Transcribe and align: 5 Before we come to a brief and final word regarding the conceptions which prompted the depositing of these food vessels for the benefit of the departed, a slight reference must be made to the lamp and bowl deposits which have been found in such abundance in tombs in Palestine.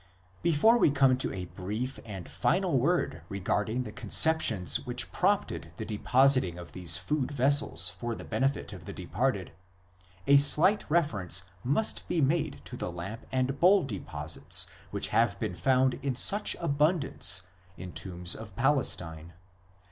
5 0.37 0.41
Before 0.41 0.77
we 0.79 0.89
come 0.89 1.15
to 1.19 1.31
a 1.31 1.45
brief 1.45 1.99
and 2.05 2.27
final 2.27 2.79
word 2.79 3.21
regarding 3.29 3.83
the 3.83 3.91
conceptions 3.91 4.83
which 4.87 5.11
prompted 5.11 5.71
the 5.77 5.85
depositing 5.85 6.57
of 6.57 6.71
these 6.71 6.97
food 6.97 7.29
vessels 7.31 7.89
for 7.91 8.15
the 8.15 8.25
benefit 8.25 8.73
of 8.73 8.85
the 8.85 8.93
departed, 8.93 9.51
a 10.25 10.37
slight 10.37 10.85
reference 10.89 11.43
must 11.63 12.07
be 12.07 12.19
made 12.19 12.61
to 12.65 12.75
the 12.75 12.91
lamp 12.91 13.27
and 13.31 13.59
bowl 13.59 13.83
deposits 13.83 14.65
which 14.89 15.09
have 15.09 15.39
been 15.39 15.53
found 15.53 15.93
in 16.01 16.15
such 16.15 16.55
abundance 16.59 17.43
in 17.77 17.91
tombs 17.93 18.33
in 18.33 18.47
Palestine. 18.55 19.33